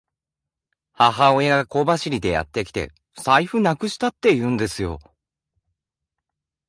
[0.93, 4.99] 母親が小走りでやってきて、財布なくしたって言うんですよ。